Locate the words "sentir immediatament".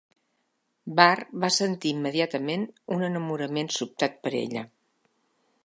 1.57-2.65